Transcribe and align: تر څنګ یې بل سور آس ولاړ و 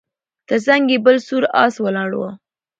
تر 0.47 0.57
څنګ 0.67 0.83
یې 0.93 0.97
بل 1.05 1.17
سور 1.27 1.43
آس 1.63 1.73
ولاړ 1.83 2.11
و 2.15 2.21